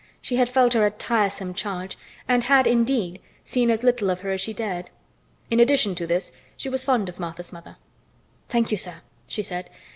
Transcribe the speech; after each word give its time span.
She 0.19 0.37
had 0.37 0.49
felt 0.49 0.73
her 0.73 0.83
a 0.83 0.89
tiresome 0.89 1.53
charge 1.53 1.95
and 2.27 2.45
had 2.45 2.65
indeed 2.65 3.21
seen 3.43 3.69
as 3.69 3.83
little 3.83 4.09
of 4.09 4.21
her 4.21 4.31
as 4.31 4.41
she 4.41 4.51
dared. 4.51 4.89
In 5.51 5.59
addition 5.59 5.93
to 5.93 6.07
this 6.07 6.31
she 6.57 6.69
was 6.69 6.83
fond 6.83 7.07
of 7.07 7.19
Martha's 7.19 7.53
mother. 7.53 7.77
"Thank 8.49 8.71
you, 8.71 8.77
sir," 8.77 9.01
she 9.27 9.43
said. 9.43 9.69